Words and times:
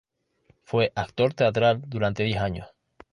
Fue 0.63 0.91
actor 0.95 1.35
teatral 1.35 1.79
durante 1.85 2.23
diez 2.23 2.39
años. 2.41 2.67